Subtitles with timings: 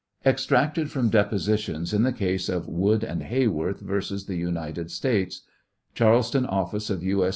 [0.25, 4.25] Extracted from Depositions in the case of Wood & Heyworth vs.
[4.25, 5.43] The United States,
[5.93, 7.23] Charleston, Office of U.
[7.23, 7.29] S.